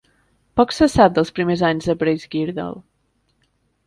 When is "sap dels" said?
0.93-1.29